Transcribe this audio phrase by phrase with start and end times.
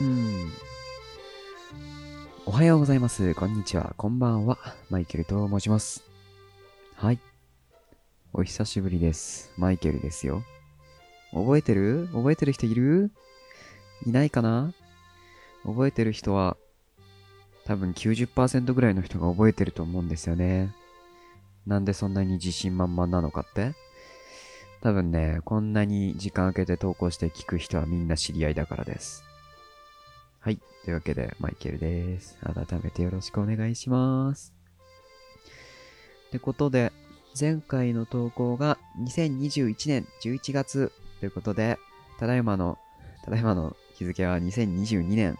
[0.00, 0.52] うん。
[2.44, 3.34] おはようございます。
[3.34, 3.94] こんにちは。
[3.96, 4.58] こんばんは。
[4.90, 6.04] マイケルと申します。
[6.96, 7.18] はい。
[8.32, 9.52] お久しぶりです。
[9.56, 10.42] マイケルですよ。
[11.32, 12.08] 覚えてる？
[12.12, 13.10] 覚えてる人いる？
[14.06, 14.72] いないかな？
[15.64, 16.56] 覚えてる人は、
[17.64, 20.74] 多分90%ぐらいの人が覚えてると思うんですよね。
[21.66, 23.74] なんでそんなに自信満々なのかって？
[24.82, 29.24] 多分ね、こんなに時間空けて投稿して聞く人はみんな知り合いだからです。
[30.46, 30.60] はい。
[30.84, 32.38] というわけで、マイケルです。
[32.40, 34.54] 改めてよろしくお願いします。
[36.28, 36.92] ってことで、
[37.36, 41.80] 前回の投稿が2021年11月ということで、
[42.20, 42.78] ただいまの、
[43.24, 45.36] ただいまの日付は2022年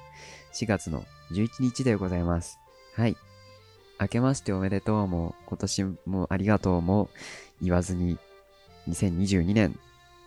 [0.52, 2.58] 4月の11日でございます。
[2.96, 3.16] はい。
[4.00, 7.10] 明けましておめでとうも、今年もありがとうも
[7.62, 8.18] 言わずに、
[8.88, 9.78] 2022年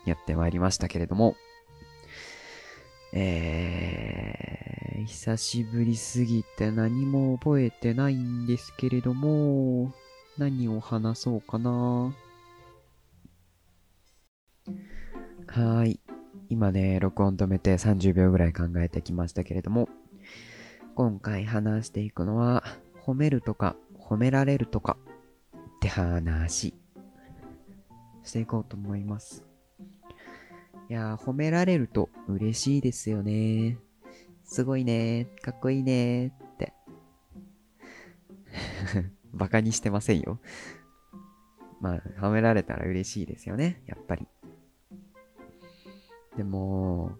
[0.06, 1.36] やってまいりましたけれども、
[3.12, 4.69] えー、
[5.06, 9.94] 久しぶりすぎて何も覚えてないんですけれども、
[10.38, 11.72] 何を話そうかな。
[11.72, 16.00] はーい。
[16.50, 19.90] 今ね、録音止めて30秒ぐらい考えてきましたけれども、
[20.96, 22.64] 今回話していくのは、
[23.06, 24.98] 褒めるとか、褒められるとか
[25.58, 26.74] って話、
[28.24, 29.46] していこうと思います。
[30.90, 33.78] いやー、褒められると嬉しいですよね。
[34.50, 36.74] すごいねかっこいいねって。
[39.32, 40.40] バカにしてませんよ。
[41.80, 44.28] まあ、褒められたら嬉しいですよね、やっぱり。
[46.36, 47.12] でも、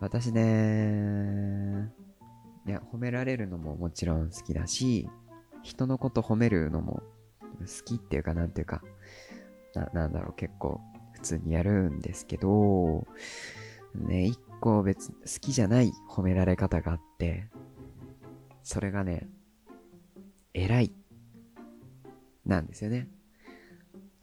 [0.00, 1.90] 私ね、
[2.66, 5.08] いや、褒められるのももちろん好きだし、
[5.62, 7.02] 人のこと褒めるのも
[7.40, 8.82] 好きっていうかなんていうか、
[9.74, 10.78] な、なんだろう、結構
[11.14, 13.06] 普通にやるんですけど、
[13.94, 17.50] ね、一個別、好きじゃない褒められ方があって、
[18.62, 19.28] それがね、
[20.54, 20.94] 偉い、
[22.46, 23.08] なんですよね。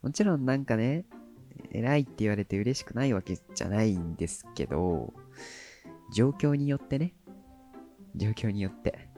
[0.01, 1.05] もちろんなんかね、
[1.71, 5.13] 偉いって言われて嬉しくないわけじゃないんですけど、
[6.13, 7.15] 状況によってね、
[8.15, 9.09] 状況によって、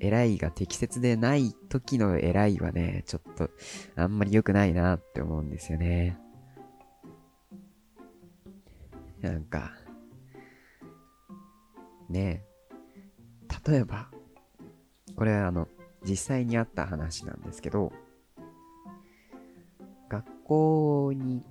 [0.00, 3.50] 偉いが適切でない時の偉いはね、ちょっと
[3.94, 6.18] あんまり良くないなって思うんですよね。
[9.20, 9.83] なんか、
[12.14, 12.44] ね、
[13.66, 14.08] 例えば、
[15.16, 15.66] これあの、
[16.06, 17.92] 実際にあった話なんですけど、
[20.08, 21.42] 学校に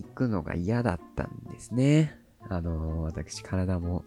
[0.00, 2.18] 行くのが嫌だったんですね。
[2.48, 4.04] あの、私体も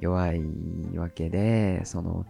[0.00, 0.42] 弱い
[0.96, 2.26] わけで、その、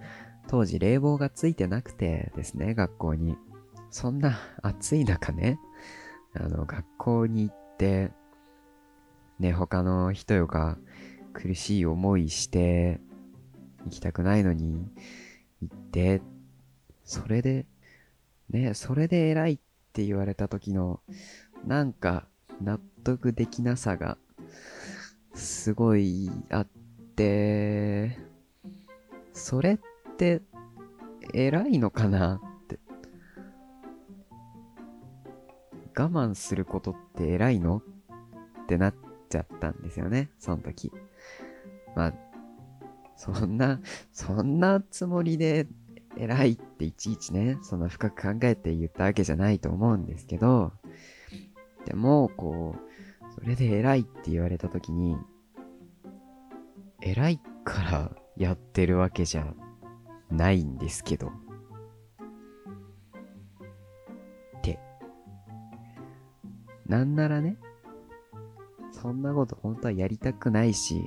[0.47, 3.37] 当時冷房がついてなくてですね、学校に。
[3.91, 5.59] そんな暑い中ね、
[6.35, 8.13] あの、学校に行って、
[9.41, 10.79] ね、他の人よが
[11.37, 12.99] 苦しい思いして、
[13.85, 14.89] 行きたくないのに
[15.61, 16.23] 行って、
[17.05, 17.67] それで、
[18.49, 19.59] ね、それで偉いっ
[19.93, 21.01] て言われた時の、
[21.67, 22.27] なんか
[22.63, 24.17] 納得できなさが、
[25.35, 26.67] すごいあっ
[27.17, 28.19] て、
[29.35, 29.79] それっ
[30.17, 30.41] て、
[31.35, 32.79] 偉いのかなって。
[35.95, 37.83] 我慢することって偉いの？
[38.63, 38.95] ってなっ
[39.29, 40.91] ちゃったんですよね、その時。
[41.97, 42.15] まあ、
[43.17, 43.81] そんな、
[44.13, 45.67] そんなつもりで
[46.19, 50.73] 偉いっていちいちね、そんな深く考えて言ったわけじゃないと思うんですけど、
[51.87, 55.17] でも、こう、それで偉いって言われた時に、
[57.01, 59.55] 偉いからやってるわけじゃ
[60.31, 61.29] ないんですけど。
[61.29, 61.31] っ
[64.63, 64.79] て。
[66.87, 67.57] なんならね、
[68.93, 71.03] そんなこと本当はやりたくないし、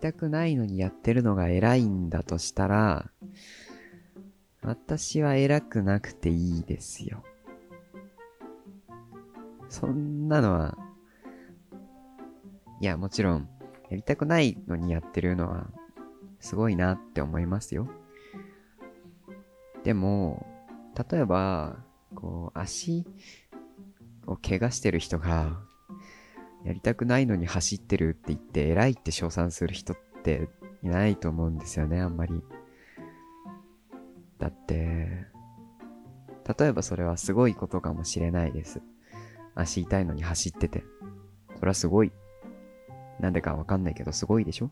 [0.00, 3.10] たくないのにやってるのが偉いんだとしたら、
[4.62, 7.22] 私は偉くなくていいですよ。
[9.68, 10.76] そんなのは、
[12.80, 13.48] いや、もちろん、
[13.88, 15.70] やりたくないのにやってるのは、
[16.40, 17.88] すごいなって思いますよ。
[19.84, 20.46] でも、
[21.10, 21.84] 例えば、
[22.14, 23.06] こう、足
[24.26, 25.60] を怪我してる人が、
[26.64, 30.48] やりたくないのに走ってるって言って、偉いって称賛する人って
[30.82, 32.42] いないと思うんですよね、あんまり。
[34.38, 35.26] だって、
[36.58, 38.82] 例えばそれはすごいことかもしれないです。
[39.54, 40.84] 足痛いのに走ってて。
[41.56, 42.12] それはすごい。
[43.20, 44.70] なんでかわかんないけど、すごいでしょ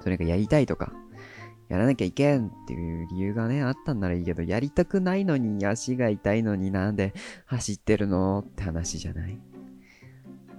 [0.00, 0.92] それがやりたいとか、
[1.68, 7.12] やらなきゃいけんっていう理由がね、あったんならいいけど、やりたくないのに足が痛いのになんで
[7.46, 9.38] 走ってるのって話じゃない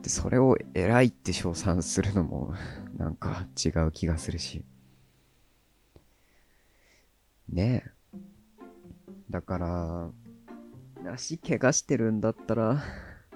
[0.02, 2.54] で、それを偉いって称賛するのも、
[2.98, 4.66] なんか違う気がするし。
[7.50, 7.92] ねえ。
[9.30, 10.12] だから、
[11.12, 12.82] 足怪我してるんだったら、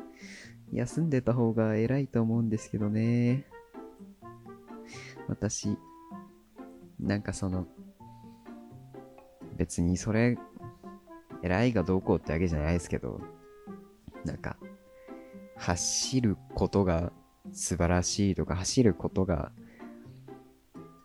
[0.71, 3.45] 休んでた方が偉いと思うんですけどね。
[5.27, 5.77] 私、
[6.99, 7.67] なんかその、
[9.57, 10.37] 別にそれ、
[11.43, 13.21] 偉いがどうこうってわけじゃないですけど、
[14.25, 14.57] なんか、
[15.61, 17.13] 走ることが
[17.51, 19.51] 素晴らしいとか、走ることが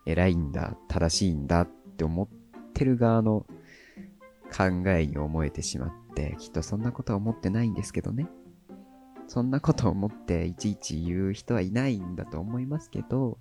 [0.07, 2.27] 偉いんだ、正しいんだって思っ
[2.73, 3.45] てる側の
[4.51, 8.27] 考えに思えてしまって、きっとそんなことは思ってないんですけどね。
[9.27, 13.37] そんなこと思っていちいち言う人はいないんだと思いますけど、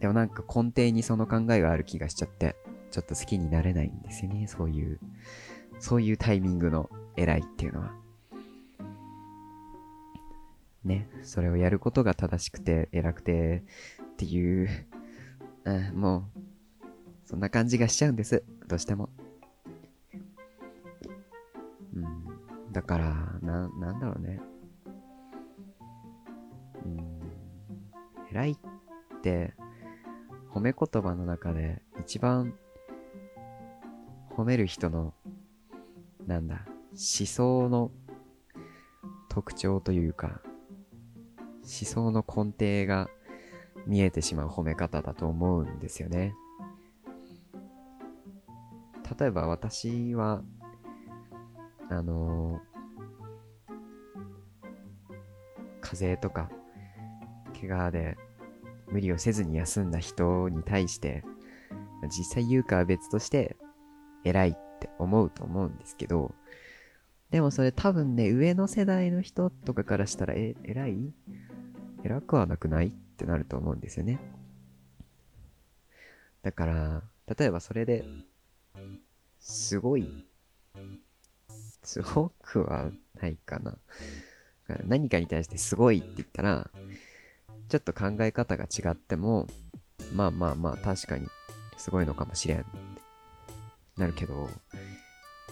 [0.00, 2.56] でもなんか根底にその考えがある気がしちゃって、
[2.90, 4.48] ちょっと好きになれないんですよね。
[4.48, 4.98] そういう、
[5.78, 7.92] そういうタイミングの偉いっていうのは。
[10.84, 13.64] ね、それをやることが正しくて偉くて
[14.02, 14.68] っていう、
[15.64, 16.40] うん、もう、
[17.26, 18.42] そんな感じがしちゃうんです。
[18.66, 19.10] どうしても。
[21.94, 24.40] うん、だから、な、なんだろうね。
[26.84, 27.20] うん、
[28.30, 28.56] 偉いっ
[29.22, 29.54] て、
[30.52, 32.54] 褒め言葉の中で一番
[34.30, 35.12] 褒める人の、
[36.26, 37.90] なんだ、思想の
[39.28, 40.40] 特徴というか、
[41.70, 43.08] 思想の根底が
[43.86, 46.34] 見えてしまう褒め方だと思うんですよね。
[49.18, 50.42] 例えば私は、
[51.88, 52.60] あの、
[55.80, 56.50] 風邪とか、
[57.60, 58.16] 怪我で
[58.88, 61.24] 無理をせずに休んだ人に対して、
[62.16, 63.56] 実際言うかは別として、
[64.24, 66.34] 偉いって思うと思うんですけど、
[67.30, 71.12] でもそれ多分ね、上の世代の人とかからしたら、え、偉い？
[72.04, 72.88] 偉くはなくない？
[72.88, 74.18] ってなると思うんですよね。
[76.42, 77.02] だから、
[77.38, 78.04] 例えばそれで、
[79.38, 80.26] すごい、
[81.82, 83.76] すごくはないかな。
[84.86, 86.70] 何かに対してすごいって言ったら、
[87.68, 89.46] ちょっと考え方が違っても、
[90.14, 91.26] まあまあまあ確かに
[91.76, 92.64] すごいのかもしれん
[93.96, 94.48] なるけど、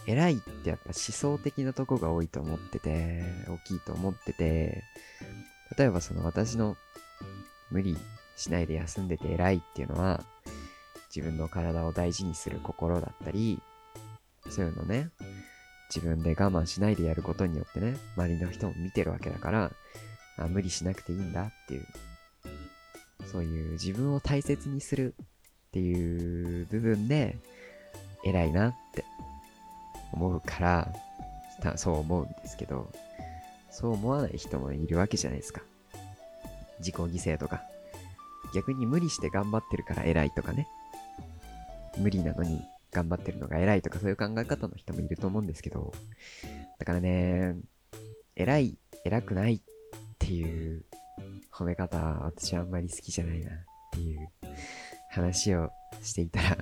[0.06, 4.84] 偉いってやっぱ思想的なとこが多いと思ってて、大きいと思ってて、
[5.76, 6.76] 例えばその私の
[7.70, 7.96] 無理
[8.36, 10.24] しないで休んでて偉いっていうのは、
[11.14, 13.60] 自分の体を大事にする心だったり、
[14.48, 15.10] そういうのね、
[15.94, 19.72] 自分で我慢しないでやることによってね、周りの人も見てるわけだから、
[20.38, 21.86] あ無理しなくていいんだっていう、
[23.30, 27.36] そういう自分を大切にするっていう部分で、
[28.24, 29.04] 偉いなって
[30.12, 32.92] 思うから、そう思うんですけど、
[33.70, 35.62] そう思わない人もいるわけじゃないですか。
[36.78, 37.62] 自己犠牲とか。
[38.54, 40.66] 逆に無理して頑張ってるから偉いとかね。
[41.98, 42.62] 無理なのに
[42.92, 45.92] 頑張ってるのが偉いとかそういう考え方の人もいると思うんですけど。
[46.78, 47.56] だからね、
[48.36, 49.60] 偉い、偉くないっ
[50.18, 50.84] ていう
[51.52, 53.54] 褒め方は、私はあんまり好きじゃないなっ
[53.92, 54.28] ていう
[55.10, 55.70] 話を
[56.02, 56.58] していたら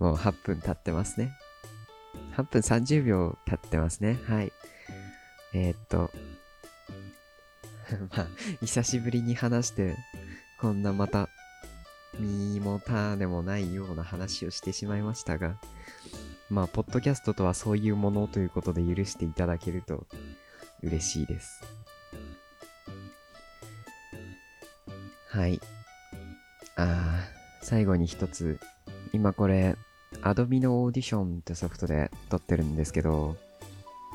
[0.00, 1.30] もう8分経ってますね。
[2.36, 4.18] 8分30秒経ってますね。
[4.26, 4.49] はい。
[5.52, 6.10] えー、っと、
[8.16, 8.28] まあ、
[8.60, 9.96] 久しぶりに話して、
[10.60, 11.28] こんなまた、
[12.18, 15.56] 身も種もないような話をしてしまいましたが、
[16.48, 20.06] まあ、ポッドキャストとはそういうものということで許していただけると
[20.82, 21.62] 嬉しいです。
[25.28, 25.60] はい。
[26.76, 28.58] あー、最後に一つ、
[29.12, 29.76] 今これ、
[30.22, 33.36] Adobe のオーディションってソフトで撮ってるんですけど、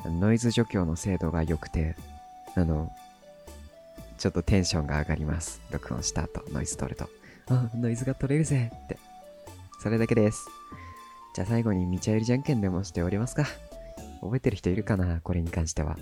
[0.08, 1.96] ノイズ除去の精度が良くて、
[2.54, 2.90] あの、
[4.18, 5.60] ちょっとテンションが上がります。
[5.70, 7.08] 録音した後、ノイズ取ると。
[7.48, 8.98] あ、ノイズが取れるぜって。
[9.80, 10.46] それだけです。
[11.34, 13.44] じゃあ最後にミチャエルじゃんけんでもしておりますか。
[14.22, 15.98] 覚えてる人いるかなこれに関しては。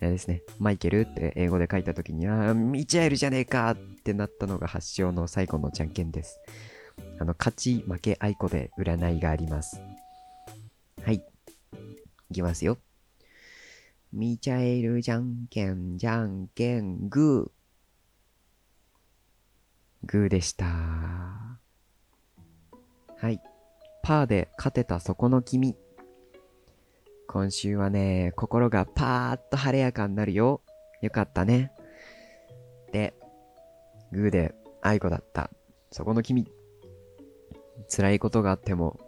[0.00, 0.42] あれですね。
[0.60, 6.38] マイケルって英語で書いた時に、あ、ミチャエルじゃねえかってなったのが発祥の最後のじゃんけんです。
[7.18, 9.80] あの、勝ち負けあいこで占いがあります。
[11.04, 11.16] はい。
[12.30, 12.78] いきますよ。
[14.10, 20.06] ミチャエルじゃんけんじゃんけんグー。
[20.06, 20.64] グーでした。
[20.64, 21.58] は
[23.22, 23.38] い。
[24.02, 25.76] パーで勝てたそこの君。
[27.26, 30.62] 今週はね、心がパーッと晴れやかになるよ。
[31.02, 31.70] よかったね。
[32.92, 33.12] で、
[34.10, 35.50] グーで愛子だった。
[35.90, 36.50] そこの君。
[37.94, 38.98] 辛いことがあっても、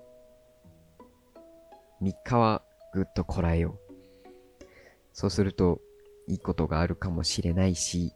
[2.03, 3.90] 3日はぐっとこらえよう。
[5.13, 5.81] そうすると、
[6.27, 8.15] いいことがあるかもしれないし、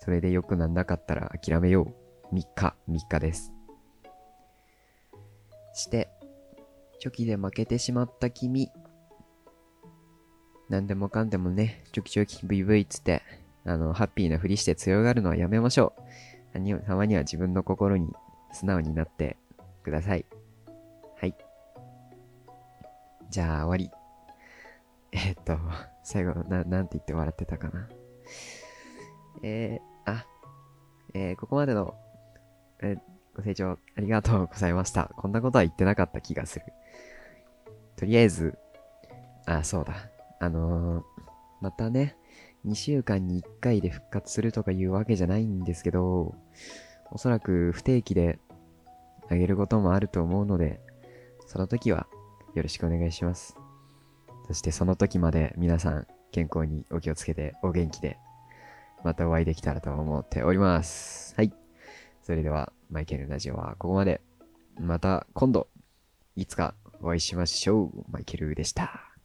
[0.00, 1.94] それで良くなんなかったら諦めよ
[2.32, 2.34] う。
[2.34, 3.52] 3日、3日です。
[5.74, 6.08] して、
[6.98, 8.70] チョキで負けてしまった君。
[10.68, 13.22] 何でもかんでもね、チョキチョキ VV つって、
[13.64, 16.02] あの、ハッピーなふりして強がるのはやめましょう。
[16.86, 18.12] たまには自分の心に
[18.52, 19.36] 素直になって
[19.82, 20.24] ください。
[21.20, 21.36] はい。
[23.30, 24.05] じゃあ終わり。
[25.26, 25.58] えっと、
[26.04, 27.88] 最後、な、なんて言って笑ってたかな。
[29.42, 30.24] えー、あ、
[31.14, 31.94] えーここまでの、
[32.80, 32.98] えー
[33.34, 35.10] ご清聴ありがとうございました。
[35.16, 36.64] こんなことは言ってなかった気がする。
[37.96, 38.56] とりあえず、
[39.46, 39.94] あ、そうだ。
[40.38, 41.04] あのー
[41.60, 42.16] またね、
[42.64, 46.36] 2週間に1回で復活するとかいうわけじゃないんですけど、
[47.10, 48.38] おそらく不定期で
[49.28, 50.80] あげることもあると思うので、
[51.46, 52.06] その時は
[52.54, 53.56] よろしくお願いします。
[54.46, 58.18] そしてその時まで皆さん健康にお気をつけてお元気で
[59.04, 61.34] またお会いできたらと思っております。
[61.36, 61.52] はい。
[62.22, 64.20] それではマイケルラジオはここまで。
[64.78, 65.68] また今度
[66.34, 68.04] いつかお会いしましょう。
[68.10, 69.15] マイケルでした。